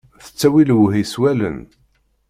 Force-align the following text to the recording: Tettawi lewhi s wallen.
Tettawi 0.23 0.63
lewhi 0.67 1.03
s 1.11 1.13
wallen. 1.21 1.57